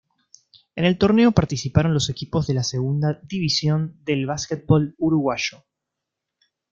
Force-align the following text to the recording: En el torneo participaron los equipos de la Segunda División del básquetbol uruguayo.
En 0.75 0.83
el 0.85 0.97
torneo 0.97 1.31
participaron 1.31 1.93
los 1.93 2.09
equipos 2.09 2.47
de 2.47 2.55
la 2.55 2.63
Segunda 2.63 3.19
División 3.21 3.97
del 4.03 4.25
básquetbol 4.25 4.95
uruguayo. 4.97 5.63